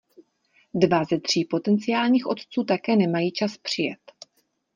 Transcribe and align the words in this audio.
Dva 0.73 1.03
ze 1.03 1.19
tří 1.19 1.45
potenciálních 1.45 2.27
otců 2.27 2.63
také 2.63 2.95
nemají 2.95 3.31
čas 3.31 3.57
přijet. 3.57 3.99